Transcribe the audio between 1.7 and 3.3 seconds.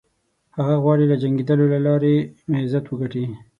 له لارې عزت وګټي.